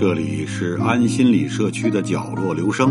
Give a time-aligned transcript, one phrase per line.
[0.00, 2.90] 这里是安心理社区的角落，留声。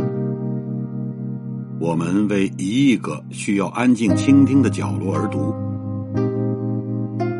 [1.79, 5.55] 我们为一亿个需要安静倾听的角落而读。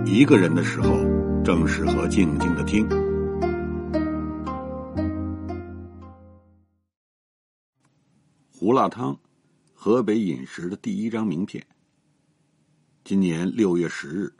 [0.05, 0.97] 一个人的时候，
[1.43, 2.89] 正适合静静的听。
[8.51, 9.15] 胡辣汤，
[9.81, 11.65] 河北饮食的第一张名片。
[13.05, 14.33] 今年六月十日，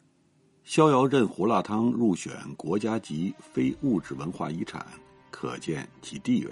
[0.66, 4.86] 逍遥镇胡辣汤入选国家级非物质文化遗产。
[5.32, 6.52] 可见其地位。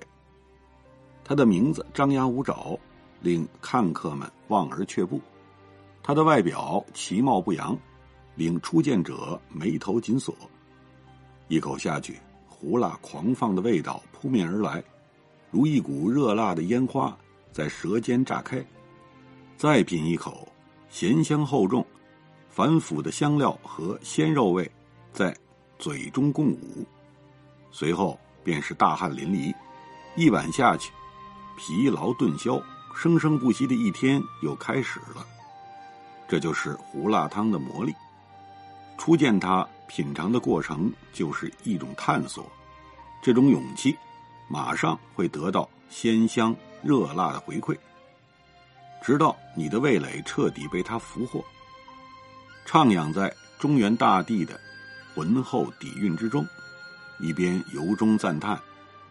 [1.22, 2.80] 他的名字张牙舞爪，
[3.20, 5.20] 令看客们望而却步；
[6.02, 7.78] 他的外表其貌不扬，
[8.36, 10.34] 令初见者眉头紧锁。
[11.50, 14.82] 一口下去，胡辣狂放的味道扑面而来，
[15.52, 17.18] 如一股热辣的烟花
[17.52, 18.66] 在舌尖炸开。
[19.58, 20.48] 再品一口，
[20.90, 21.86] 咸香厚重，
[22.50, 24.70] 繁腐的香料和鲜肉味
[25.12, 25.36] 在
[25.78, 26.86] 嘴中共舞。
[27.72, 28.18] 随后。
[28.44, 29.54] 便是大汗淋漓，
[30.16, 30.90] 一碗下去，
[31.58, 32.64] 疲劳顿消，
[32.96, 35.28] 生生不息的一天又开始了。
[36.30, 37.94] 这就是胡辣汤的魔力。
[38.98, 42.50] 初见它，品尝的过程就是一种探索，
[43.22, 43.98] 这种勇气，
[44.48, 47.78] 马上会得到鲜香热辣的回馈，
[49.02, 51.44] 直到你的味蕾彻底被它俘获，
[52.66, 54.60] 徜徉在中原大地的
[55.16, 56.46] 浑厚底蕴之中。
[57.20, 58.62] 一边由衷赞叹，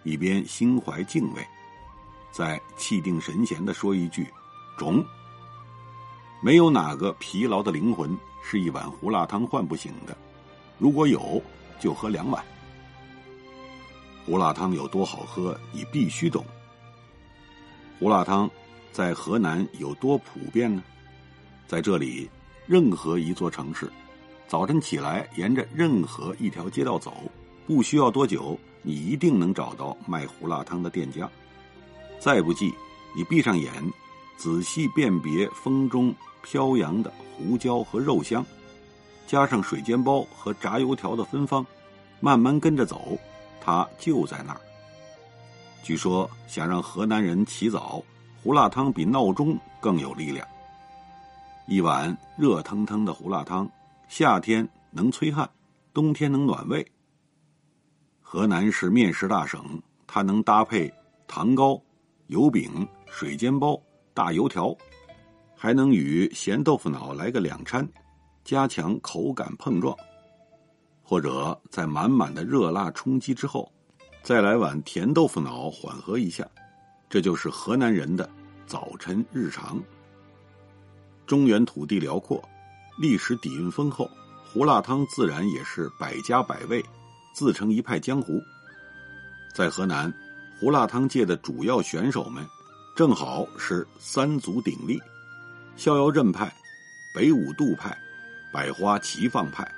[0.05, 1.45] 一边心怀敬畏，
[2.31, 4.33] 再气定神闲的说一句
[4.79, 5.05] ：“中。”
[6.41, 10.17] 没有哪个疲劳的灵魂是一碗胡辣汤唤不醒的，
[10.79, 11.43] 如果有，
[11.81, 12.45] 就喝两碗。
[14.25, 16.45] 胡辣汤有多好喝，你必须懂。
[17.99, 18.49] 胡辣汤
[18.97, 20.83] 在河南有多普遍呢？
[21.69, 22.31] 在这里，
[22.65, 23.93] 任何一座城市，
[24.49, 27.13] 早晨起来，沿着任何一条街道走。
[27.67, 31.31] 不需要多久，你一定能找到卖胡辣汤的店家。
[32.19, 32.73] 再不济，
[33.15, 33.71] 你闭上眼，
[34.39, 38.43] 仔细辨别风中飘扬的胡椒和肉香，
[39.27, 41.67] 加上水煎包和炸油条的芬芳，
[42.19, 43.19] 慢慢跟着走，
[43.61, 44.61] 它就在那儿。
[45.83, 48.03] 据说，想让河南人起早，
[48.47, 50.47] 胡辣汤比闹钟更有力量。
[51.67, 53.69] 一碗热腾腾的胡辣汤，
[54.07, 55.51] 夏天能催汗，
[55.93, 56.87] 冬天能暖胃。
[58.23, 60.89] 河南是面食大省，它能搭配
[61.27, 61.83] 糖糕、
[62.29, 63.77] 油饼、水煎包、
[64.15, 64.73] 大油条，
[65.57, 67.85] 还能与咸豆腐脑来个两掺，
[68.45, 69.93] 加强口感碰撞。
[71.03, 73.69] 或者在满满的热辣冲击之后，
[74.23, 76.49] 再来碗甜豆腐脑缓和一下，
[77.09, 78.29] 这就是河南人的
[78.67, 79.83] 早晨日常。
[81.27, 82.43] 中原土地辽阔，
[82.99, 84.11] 历史底蕴丰厚，
[84.45, 86.85] 胡辣汤自然也是百家百味。
[87.35, 88.41] 自成一派江湖，
[89.55, 90.11] 在河南，
[90.59, 92.43] 胡辣汤界的主要选手们，
[92.97, 94.99] 正好是三足鼎立：
[95.77, 96.51] 逍遥镇派、
[97.15, 97.95] 北五渡派、
[98.51, 99.71] 百花齐放派。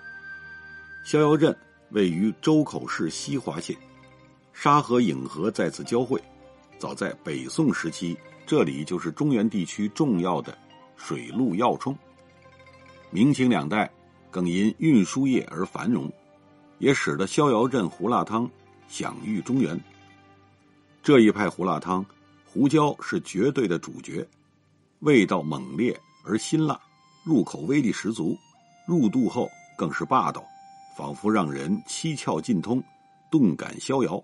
[1.04, 1.56] 逍遥镇
[1.90, 3.76] 位于周口市西华县，
[4.52, 6.22] 沙河颍河在此交汇。
[6.78, 8.16] 早在北宋时期，
[8.46, 10.56] 这里就是中原地区重要的
[10.96, 11.96] 水陆要冲。
[13.10, 13.90] 明清两代，
[14.30, 16.10] 更因运输业而繁荣。
[16.78, 18.48] 也使得逍遥镇胡辣汤
[18.88, 19.76] 享誉中原。
[21.02, 22.06] 这一派胡辣汤，
[22.46, 24.24] 胡椒是绝对的主角，
[25.00, 26.80] 味道猛烈而辛辣，
[27.24, 28.38] 入口威力十足，
[28.86, 30.44] 入肚后更是霸道，
[30.96, 32.80] 仿佛让人七窍尽通，
[33.28, 34.22] 动感逍遥。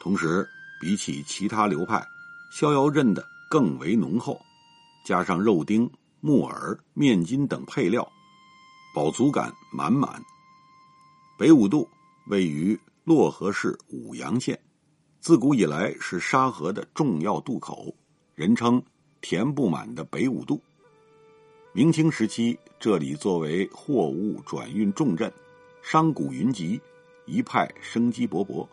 [0.00, 0.48] 同时，
[0.80, 2.06] 比起其他流派，
[2.50, 4.40] 逍遥镇的更为浓厚，
[5.04, 5.90] 加上肉丁、
[6.20, 8.06] 木耳、面筋等配料，
[8.94, 10.22] 饱足感满满。
[11.38, 11.88] 北五渡
[12.28, 14.58] 位于漯河市舞阳县，
[15.20, 17.94] 自古以来是沙河的重要渡口，
[18.34, 18.82] 人称
[19.20, 20.60] “填不满的北五渡”。
[21.72, 25.32] 明清时期，这里作为货物转运重镇，
[25.82, 26.80] 商贾云集，
[27.24, 28.66] 一派生机勃勃。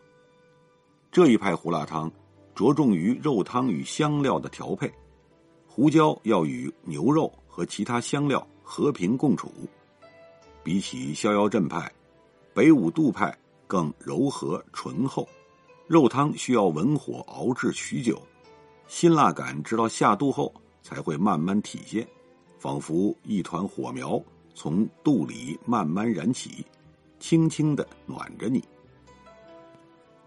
[1.16, 2.12] 这一派胡辣汤
[2.54, 4.92] 着重于肉汤与香料的调配，
[5.66, 9.50] 胡椒要与牛肉和其他香料和平共处。
[10.62, 11.90] 比起逍遥镇派。
[12.54, 13.34] 北五渡派
[13.66, 15.26] 更柔和醇厚，
[15.88, 18.22] 肉汤需要文火熬制许久，
[18.86, 20.54] 辛辣感直到下肚后
[20.84, 22.06] 才会慢慢体现，
[22.60, 24.22] 仿佛一团火苗
[24.54, 26.66] 从肚里慢慢燃起，
[27.22, 28.62] 轻轻的暖着你。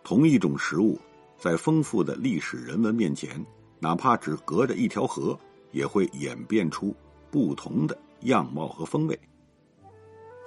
[0.02, 0.98] 同一种食物，
[1.38, 3.44] 在丰富的历史人文面前，
[3.78, 5.38] 哪怕只隔着一条河，
[5.70, 6.94] 也会演变出
[7.30, 9.18] 不同的样貌和风味。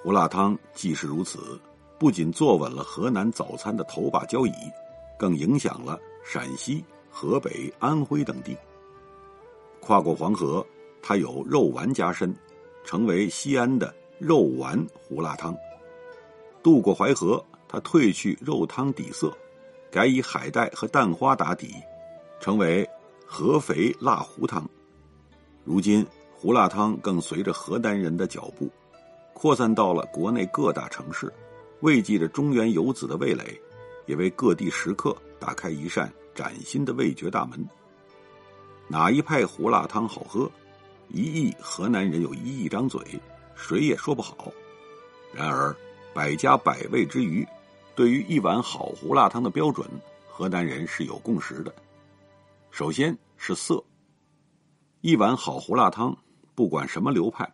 [0.04, 1.60] 胡辣汤既是如此，
[2.00, 4.54] 不仅坐稳了河南早餐的头把交椅，
[5.20, 8.58] 更影响了陕西、河北、安徽等地。
[9.80, 10.66] 跨过黄河，
[11.04, 12.36] 它有肉丸加身，
[12.84, 15.56] 成为西安的肉丸胡辣汤。
[16.64, 19.34] 渡过淮河，它褪去肉汤底色，
[19.90, 21.74] 改以海带和蛋花打底，
[22.42, 22.88] 成为
[23.26, 24.70] 合肥辣糊汤。
[25.64, 28.70] 如今，胡辣汤更随着河南人的脚步。
[29.34, 31.32] 扩散到了国内各大城市，
[31.80, 33.60] 慰藉着中原游子的味蕾，
[34.06, 37.66] 也为各地食客打开一扇崭新的味觉大门。
[38.90, 40.52] 哪一派胡辣汤好喝？
[41.08, 43.02] 一亿河南人有一亿张嘴，
[43.56, 44.52] 谁也说不好。
[45.34, 45.74] 然而，
[46.14, 47.48] 百家百味之余，
[47.96, 49.88] 对于一碗好胡辣汤的标准，
[50.28, 51.74] 河南人是有共识的。
[52.70, 53.84] 首先是色。
[55.02, 56.18] 一碗好胡辣汤，
[56.56, 57.52] 不管什么流派。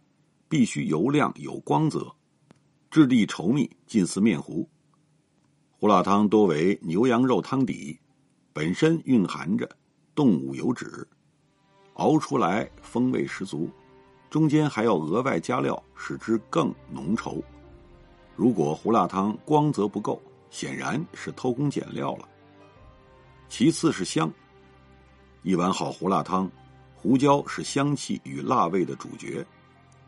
[0.50, 2.10] 必须油亮有光泽，
[2.90, 4.66] 质地稠密，近似面糊。
[5.78, 8.00] 胡辣汤多为牛羊肉汤底，
[8.54, 9.70] 本身蕴含着
[10.16, 11.06] 动物油脂，
[11.96, 13.70] 熬出来风味十足。
[14.30, 17.44] 中间还要额外加料，使之更浓稠。
[18.38, 22.30] 如果胡辣汤光泽不够，显然是偷工减料了。
[23.50, 24.32] 其次是香，
[25.42, 26.48] 一碗好胡辣汤，
[26.96, 29.44] 胡椒是香气与辣味的主角。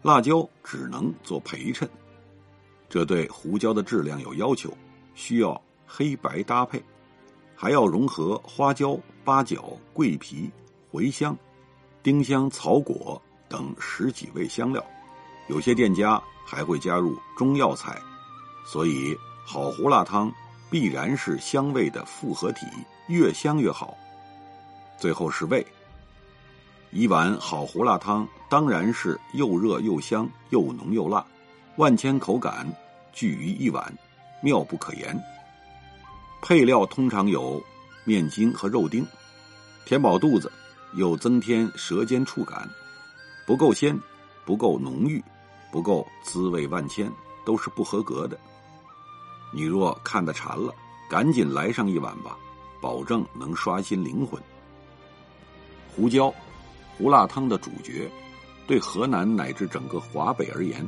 [0.04, 1.90] 辣椒只能做陪衬，
[2.88, 4.72] 这对胡椒的质量有要求，
[5.16, 6.80] 需要黑白搭配，
[7.56, 8.96] 还要融合花椒、
[9.26, 10.52] 八角、桂皮、
[10.92, 11.36] 茴香、
[12.04, 14.86] 丁香、草果等十几味香料，
[15.48, 18.00] 有些店家还会加入中药材，
[18.72, 20.32] 所以好胡辣汤
[20.70, 22.68] 必然是香味的复合体，
[23.08, 23.98] 越香越好。
[25.00, 25.66] 最后是味。
[26.92, 31.26] 一碗好胡辣汤当然是又热又香又浓又辣，
[31.78, 32.72] 万千口感
[33.12, 33.92] 聚于一碗，
[34.44, 35.20] 妙不可言。
[36.44, 37.60] 配料通常有
[38.04, 39.04] 面筋和肉丁，
[39.84, 40.52] 填饱肚子
[40.94, 42.70] 又增添舌尖触感，
[43.48, 44.00] 不够鲜，
[44.46, 45.24] 不够浓郁，
[45.72, 47.12] 不够滋味万千，
[47.44, 48.40] 都是不合格的。
[49.52, 50.74] 你若看得馋了，
[51.10, 52.38] 赶紧来上一碗吧，
[52.82, 54.42] 保证能刷新灵魂。
[55.96, 56.34] 胡椒。
[56.98, 58.12] 胡辣汤的主角，
[58.68, 60.86] 对河南乃至整个华北而言，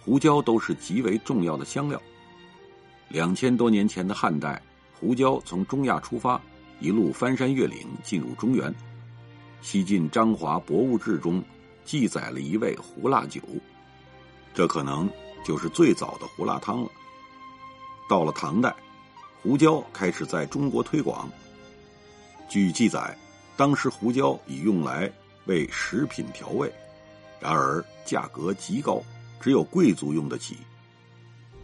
[0.00, 2.00] 胡椒都是极为重要的香料。
[3.08, 4.62] 两千多年前的汉代，
[5.00, 6.40] 胡椒从中亚出发，
[6.78, 8.72] 一路翻山越岭进入中原。
[9.62, 11.42] 西晋张华《博物志》中
[11.84, 13.40] 记载了一味胡辣酒，
[14.54, 15.10] 这可能
[15.44, 16.90] 就是最早的胡辣汤了。
[18.08, 18.74] 到了唐代，
[19.42, 21.30] 胡椒开始在中国推广。
[22.48, 23.16] 据记载，
[23.56, 25.10] 当时胡椒已用来。
[25.46, 26.72] 为食品调味，
[27.40, 29.02] 然而价格极高，
[29.40, 30.54] 只有贵族用得起。《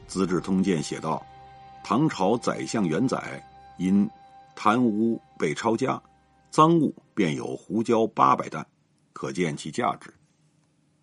[0.09, 1.25] 资治通鉴》写道
[1.85, 3.41] ：“唐朝宰相元载
[3.79, 4.11] 因
[4.57, 6.03] 贪污被抄家，
[6.51, 8.67] 赃物便有胡椒八百担，
[9.13, 10.13] 可见其价值。”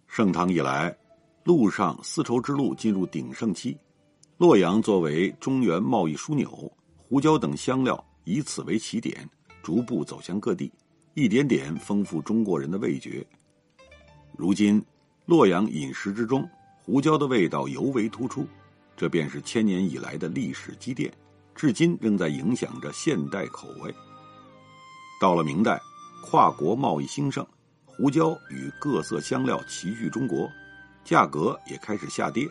[0.05, 0.93] 盛唐以来，
[1.45, 3.77] 陆上丝绸之路进入鼎盛期，
[4.37, 9.27] 洛阳作为中原贸易枢纽，胡椒等香料以此为起点，
[9.63, 10.69] 逐步走向各地。
[11.13, 13.25] 一点点丰富中国人的味觉。
[14.35, 14.83] 如今，
[15.25, 16.45] 洛阳饮食之中，
[16.83, 18.45] 胡椒的味道尤为突出，
[18.97, 21.09] 这便是千年以来的历史积淀，
[21.55, 23.95] 至今仍在影响着现代口味。
[25.21, 25.79] 到了明代，
[26.25, 27.47] 跨国贸易兴盛，
[27.85, 30.51] 胡椒与各色香料齐聚中国，
[31.05, 32.45] 价格也开始下跌。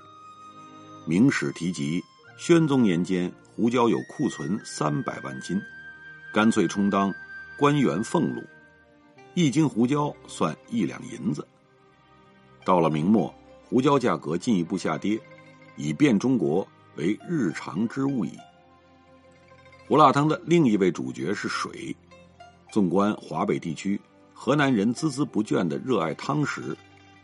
[1.06, 2.02] 明史提及，
[2.36, 5.60] 宣宗年间，胡椒有库存三百万斤，
[6.32, 7.12] 干脆充当
[7.58, 8.42] 官员俸禄。
[9.34, 11.46] 一斤胡椒算一两银子。
[12.64, 13.32] 到了明末，
[13.68, 15.20] 胡椒价格进一步下跌，
[15.76, 18.32] 以便中国为日常之物矣。
[19.86, 21.94] 胡辣汤的另一位主角是水。
[22.72, 24.00] 纵观华北地区，
[24.32, 26.76] 河南人孜孜不倦的热爱汤食，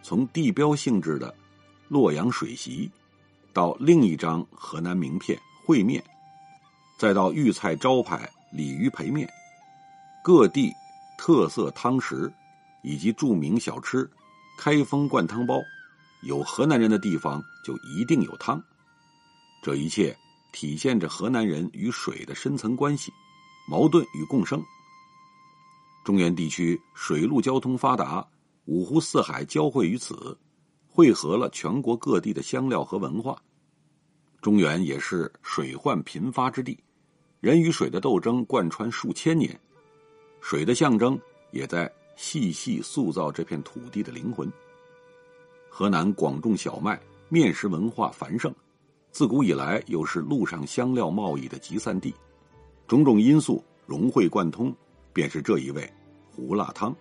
[0.02, 1.34] 从地标性质的
[1.88, 2.90] 洛阳水席，
[3.52, 6.02] 到另一张河南名片烩面，
[6.98, 9.28] 再到豫菜招牌鲤鱼培面，
[10.24, 10.72] 各地。
[11.22, 12.32] 特色汤食，
[12.82, 14.10] 以及著名小吃——
[14.56, 15.60] 开封灌汤包，
[16.22, 18.58] 有河南人的地方就一定有汤。
[19.62, 20.16] 这一切
[20.50, 23.12] 体现着河南人与水的深层关系、
[23.68, 24.64] 矛盾与共生。
[26.06, 28.26] 中原地区水陆交通发达，
[28.64, 30.38] 五湖四海交汇于此，
[30.90, 33.40] 汇合了全国各地的香料和文化。
[34.40, 36.78] 中原也是水患频发之地，
[37.40, 39.58] 人与水的斗争贯穿数千年。
[40.40, 41.18] 水的象征
[41.50, 44.50] 也在细细塑造这片土地的灵魂。
[45.68, 48.52] 河南广种小麦，面食文化繁盛，
[49.12, 52.14] 自古以来又是陆上香料贸易的集散地，
[52.88, 54.74] 种种因素融会贯通，
[55.12, 55.90] 便是这一味
[56.30, 56.94] 胡辣汤。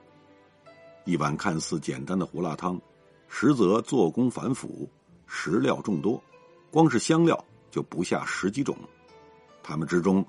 [1.06, 2.80] 一碗看似简单的胡辣汤，
[3.30, 4.90] 实则做工繁复，
[5.28, 6.22] 食料众多，
[6.70, 8.76] 光是香料就不下十几种，
[9.64, 10.26] 它们之中，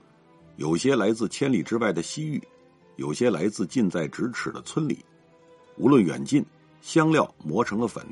[0.57, 2.41] 有些来自千里之外的西域。
[2.97, 5.03] 有些来自近在咫尺的村里，
[5.79, 6.45] 无论远近，
[6.83, 8.07] 香料磨成了粉，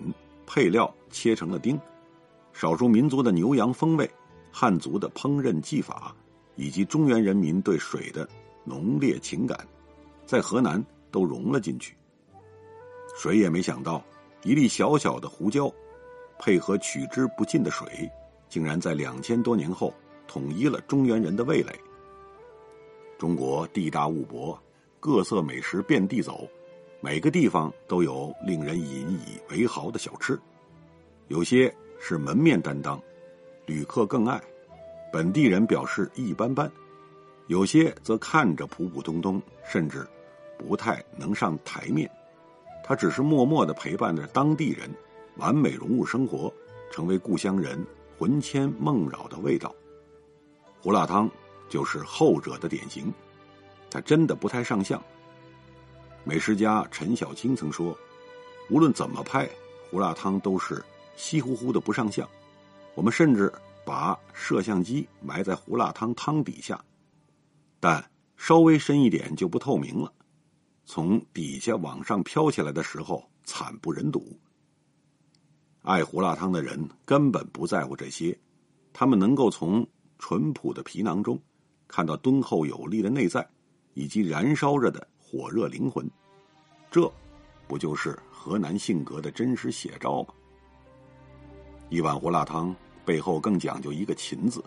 [0.46, 1.78] 配料切成了丁，
[2.54, 4.10] 少数民族的牛羊风味，
[4.50, 6.16] 汉族的烹饪技法，
[6.56, 8.26] 以及中原人民对水的
[8.64, 9.68] 浓烈情感，
[10.24, 11.94] 在河南都融了进去。
[13.14, 14.02] 谁也没想到，
[14.42, 15.72] 一粒小小的胡椒，
[16.38, 18.10] 配合取之不尽的水，
[18.48, 19.92] 竟然在两千多年后
[20.26, 21.72] 统一了中原人的味蕾。
[23.18, 24.58] 中国地大物博。
[25.00, 26.48] 各色美食遍地走，
[27.00, 30.36] 每个地方都有令人引以为豪的小吃。
[31.28, 33.00] 有些是门面担当，
[33.64, 34.40] 旅客更爱；
[35.12, 36.68] 本地人表示一般般。
[37.46, 40.04] 有些则看着普普通通，甚至
[40.58, 42.10] 不太能上台面。
[42.88, 44.90] 他只是默默的陪伴着当地人，
[45.36, 46.50] 完美融入生活，
[46.90, 47.78] 成为故乡人
[48.18, 49.74] 魂牵梦绕的味道。
[50.80, 51.30] 胡辣汤
[51.68, 53.12] 就是后者的典型。
[53.90, 55.02] 他真的不太上相。
[56.24, 57.94] 美食家陈小青曾说
[58.70, 59.46] ：“无论怎么拍，
[59.90, 60.82] 胡辣汤都是
[61.14, 62.26] 稀乎乎的不上相。
[62.94, 63.52] 我们甚至
[63.84, 66.82] 把摄像机埋在胡辣汤汤底下，
[67.80, 68.02] 但
[68.38, 70.10] 稍微深一点就不透明了。
[70.90, 74.40] 从底下往上飘起来的时候，惨不忍睹。
[75.82, 78.34] 爱胡辣汤的人根本不在乎这些，
[78.94, 79.86] 他们能够从
[80.18, 81.38] 淳朴的皮囊中
[81.86, 83.46] 看到敦厚有力的内在。”
[83.92, 86.08] 以及燃烧着的火热灵魂，
[86.88, 87.12] 这
[87.66, 90.28] 不就是河南性格的真实写照吗？
[91.88, 92.72] 一碗胡辣汤
[93.04, 94.62] 背后更讲究一个勤字。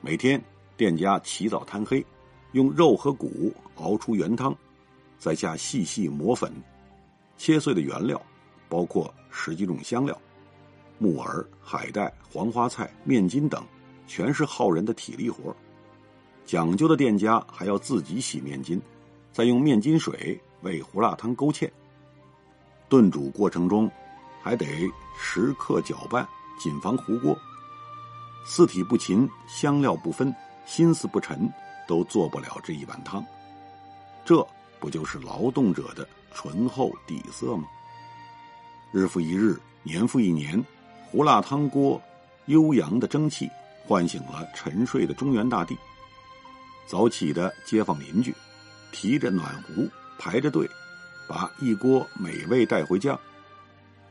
[0.00, 0.40] 每天
[0.76, 2.06] 店家起早贪黑，
[2.52, 4.56] 用肉和骨熬出原汤，
[5.24, 6.52] 再下细细磨粉，
[7.38, 8.20] 切碎的原料
[8.68, 10.14] 包括十几种香料，
[10.98, 13.64] 木耳、海带、黄花菜、面筋等，
[14.06, 15.56] 全是耗人的体力活。
[16.44, 18.78] 讲究的店家还要自己洗面筋，
[19.32, 21.70] 再用面筋水为胡辣汤勾芡。
[22.90, 23.90] 炖煮过程中，
[24.42, 24.66] 还得
[25.18, 26.28] 时刻搅拌，
[26.58, 27.34] 谨防糊锅。
[28.44, 30.30] 四体不勤，香料不分，
[30.66, 31.50] 心思不沉，
[31.88, 33.24] 都做不了这一碗汤。
[34.22, 34.46] 这
[34.84, 37.66] 不就是劳动者的醇厚底色吗？
[38.92, 40.62] 日复一日，年复一年，
[41.06, 41.98] 胡辣汤锅
[42.48, 43.48] 悠扬的蒸汽
[43.86, 45.74] 唤醒了沉睡的中原大地。
[46.86, 48.34] 早起的街坊邻居，
[48.92, 49.88] 提着暖壶
[50.18, 50.68] 排着队，
[51.26, 53.18] 把一锅美味带回家。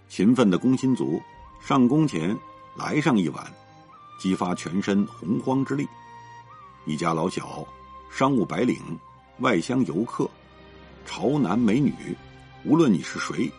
[0.10, 1.22] 勤奋的工薪族
[1.62, 2.36] 上工前
[2.76, 3.46] 来上一碗，
[4.20, 5.88] 激发全身洪荒之力。
[6.88, 7.64] 一家老小、
[8.10, 8.82] 商务白领、
[9.38, 10.28] 外乡游客、
[11.06, 11.94] 潮男美女，
[12.66, 13.52] 无论你是谁，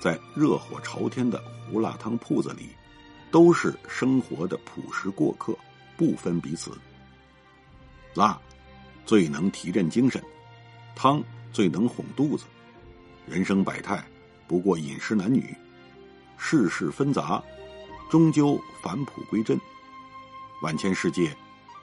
[0.00, 2.68] 在热火朝天的胡辣汤铺子里，
[3.30, 5.56] 都是生活的朴实过客，
[5.96, 6.72] 不分彼此。
[8.14, 8.38] 辣。
[9.06, 10.24] 最能提振精神，
[10.96, 11.22] 汤
[11.52, 12.46] 最能哄肚子。
[13.26, 14.02] 人生百态，
[14.48, 15.54] 不过饮食男女，
[16.38, 17.44] 世事纷杂，
[18.08, 19.60] 终究返璞归真。
[20.62, 21.36] 万千世界，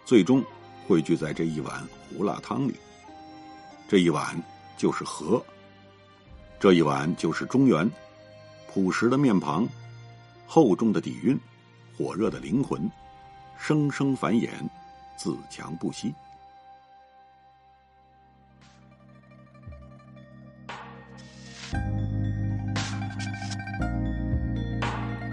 [0.03, 0.44] 最终
[0.88, 2.74] 汇聚在这一碗胡辣汤里。
[3.88, 4.36] 这一碗
[4.81, 5.39] 就是河，
[6.59, 7.88] 这一碗就是中原。
[8.73, 9.67] 朴实的面庞，
[10.47, 11.39] 厚重的底蕴，
[11.95, 12.89] 火热的灵魂，
[13.59, 14.50] 生生繁衍，
[15.15, 16.11] 自强不息。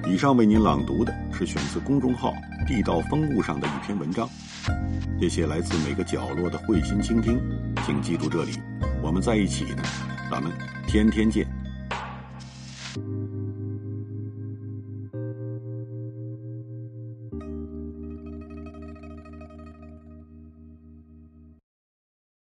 [0.07, 2.35] 以上为您朗读的是选自公众号
[2.69, 4.29] “地道风物”上的一篇文章。
[5.19, 7.41] 谢谢来自每个角落的慧心倾听，
[7.87, 8.53] 请记住这里，
[9.09, 9.83] 我们在一起呢，
[10.31, 10.53] 咱们
[10.87, 11.58] 天天见。